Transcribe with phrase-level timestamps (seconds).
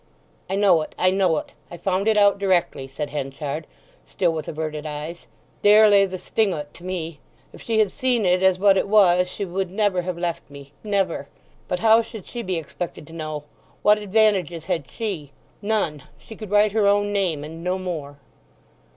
[0.49, 1.51] "I know it, I know it.
[1.69, 3.67] I found it out directly," said Henchard,
[4.07, 5.27] still with averted eyes.
[5.61, 7.19] "There lay the sting o't to me.
[7.53, 10.73] If she had seen it as what it was she would never have left me.
[10.83, 11.27] Never!
[11.67, 13.43] But how should she be expected to know?
[13.83, 15.33] What advantages had she?
[15.61, 16.01] None.
[16.17, 18.17] She could write her own name, and no more."